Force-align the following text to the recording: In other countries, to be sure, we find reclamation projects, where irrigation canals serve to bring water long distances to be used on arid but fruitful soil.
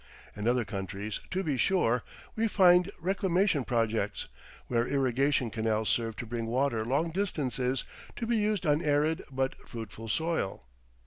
In 0.35 0.47
other 0.47 0.65
countries, 0.65 1.19
to 1.29 1.43
be 1.43 1.57
sure, 1.57 2.03
we 2.35 2.47
find 2.47 2.89
reclamation 2.99 3.63
projects, 3.63 4.27
where 4.65 4.87
irrigation 4.87 5.51
canals 5.51 5.89
serve 5.89 6.15
to 6.15 6.25
bring 6.25 6.47
water 6.47 6.83
long 6.83 7.11
distances 7.11 7.83
to 8.15 8.25
be 8.25 8.37
used 8.37 8.65
on 8.65 8.81
arid 8.81 9.23
but 9.31 9.53
fruitful 9.69 10.07
soil. 10.09 10.63